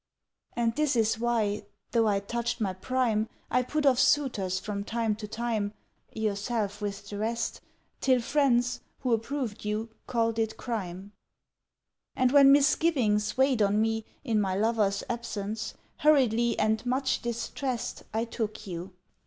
[0.55, 5.15] "And this was why, though I'd touched my prime, I put off suitors from time
[5.17, 5.73] to time—
[6.11, 7.61] Yourself with the rest—
[7.99, 11.11] Till friends, who approved you, called it crime,
[12.15, 18.25] "And when misgivings weighed on me In my lover's absence, hurriedly, And much distrest, I
[18.25, 18.93] took you